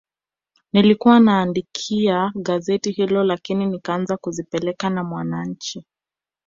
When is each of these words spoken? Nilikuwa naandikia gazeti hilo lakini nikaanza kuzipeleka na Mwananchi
Nilikuwa 0.73 1.19
naandikia 1.19 2.31
gazeti 2.35 2.91
hilo 2.91 3.23
lakini 3.23 3.65
nikaanza 3.65 4.17
kuzipeleka 4.17 4.89
na 4.89 5.03
Mwananchi 5.03 5.83